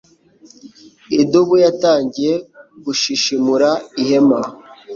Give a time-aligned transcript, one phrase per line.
[1.21, 2.33] Idubu yatangiye
[2.83, 3.69] gushishimura
[4.01, 4.39] ihema.